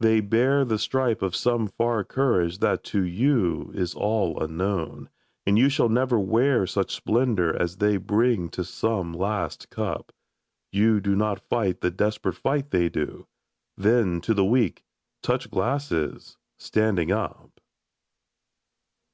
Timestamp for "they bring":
7.78-8.50